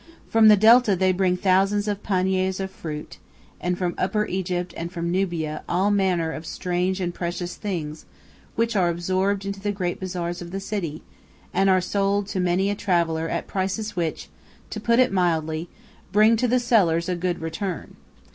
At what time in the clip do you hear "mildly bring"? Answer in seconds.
15.13-16.35